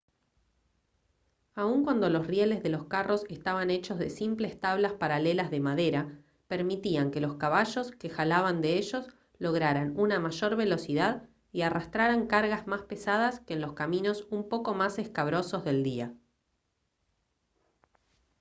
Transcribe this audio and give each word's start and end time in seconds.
aun 1.53 1.83
cuando 1.83 2.09
los 2.09 2.25
rieles 2.25 2.63
de 2.63 2.69
los 2.69 2.85
carros 2.85 3.23
estaban 3.29 3.69
hechos 3.69 3.99
de 3.99 4.09
simples 4.09 4.59
tablas 4.59 4.93
paralelas 4.93 5.51
de 5.51 5.59
madera 5.59 6.19
permitían 6.47 7.11
que 7.11 7.21
los 7.21 7.35
caballos 7.35 7.91
que 7.91 8.09
jalaban 8.09 8.61
de 8.61 8.79
ellos 8.79 9.09
lograran 9.37 9.93
una 9.95 10.19
mayor 10.19 10.55
velocidad 10.55 11.29
y 11.51 11.61
arrastraran 11.61 12.25
cargas 12.25 12.65
más 12.65 12.81
pesadas 12.81 13.41
que 13.41 13.53
en 13.53 13.61
los 13.61 13.73
caminos 13.73 14.25
un 14.31 14.49
poco 14.49 14.73
más 14.73 14.97
escabrosos 14.97 15.63
del 15.63 15.83
día 15.83 16.15